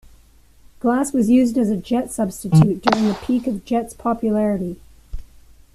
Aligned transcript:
Glass 0.79 1.13
was 1.13 1.29
used 1.29 1.59
as 1.59 1.69
a 1.69 1.77
jet 1.77 2.09
substitute 2.09 2.81
during 2.81 3.07
the 3.07 3.19
peak 3.23 3.45
of 3.45 3.63
jet's 3.65 3.93
popularity. 3.93 4.79